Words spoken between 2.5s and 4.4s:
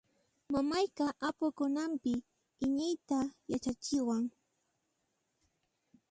iñiyta yachachiwan.